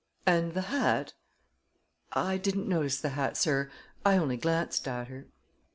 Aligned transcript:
"And 0.25 0.55
the 0.55 0.63
hat?" 0.63 1.13
"I 2.11 2.37
didn't 2.37 2.67
notice 2.67 2.99
the 2.99 3.09
hat, 3.09 3.37
sir. 3.37 3.69
I 4.03 4.17
only 4.17 4.35
glanced 4.35 4.87
at 4.87 5.09
her." 5.09 5.27